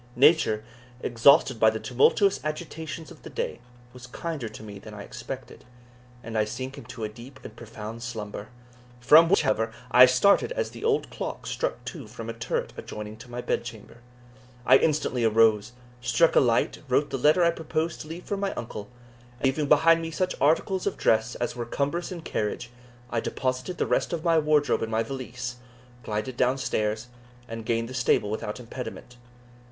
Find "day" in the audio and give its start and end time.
3.29-3.59